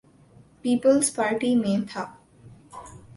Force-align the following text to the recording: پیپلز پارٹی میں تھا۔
پیپلز 0.61 1.13
پارٹی 1.15 1.55
میں 1.55 1.77
تھا۔ 1.89 2.03